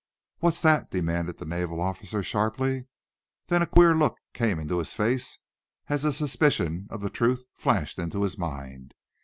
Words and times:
"What's 0.39 0.63
that?" 0.63 0.89
demanded 0.89 1.37
the 1.37 1.45
naval 1.45 1.79
officer, 1.79 2.23
sharply. 2.23 2.87
Then 3.49 3.61
a 3.61 3.67
queer 3.67 3.95
look 3.95 4.17
came 4.33 4.57
into 4.59 4.79
his 4.79 4.95
face 4.95 5.37
as 5.89 6.03
a 6.03 6.11
suspicion 6.11 6.87
of 6.89 7.01
the 7.01 7.11
truth 7.11 7.45
flashed 7.55 7.99
into 7.99 8.23
his 8.23 8.35
mind. 8.35 8.95